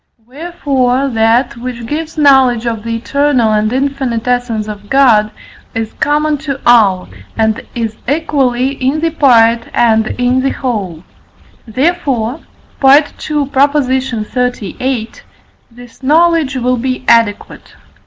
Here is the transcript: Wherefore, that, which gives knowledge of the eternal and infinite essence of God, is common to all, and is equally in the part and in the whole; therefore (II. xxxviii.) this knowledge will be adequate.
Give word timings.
Wherefore, 0.25 1.09
that, 1.09 1.57
which 1.57 1.85
gives 1.85 2.17
knowledge 2.17 2.65
of 2.65 2.81
the 2.83 2.95
eternal 2.95 3.53
and 3.53 3.71
infinite 3.71 4.27
essence 4.27 4.67
of 4.67 4.89
God, 4.89 5.29
is 5.75 5.93
common 5.99 6.39
to 6.39 6.59
all, 6.65 7.07
and 7.37 7.63
is 7.75 7.97
equally 8.07 8.69
in 8.69 8.99
the 9.01 9.11
part 9.11 9.67
and 9.75 10.07
in 10.19 10.41
the 10.41 10.49
whole; 10.49 11.03
therefore 11.67 12.39
(II. 12.83 13.51
xxxviii.) 13.53 15.11
this 15.69 16.01
knowledge 16.01 16.55
will 16.55 16.77
be 16.77 17.05
adequate. 17.07 17.75